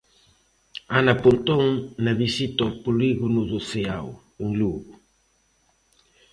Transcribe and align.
Ana 0.97 1.13
Pontón 1.23 1.65
na 2.03 2.13
visita 2.23 2.59
ao 2.65 2.77
polígono 2.85 3.41
do 3.51 3.59
Ceao, 3.69 4.09
en 4.43 4.49
Lugo. 4.59 4.93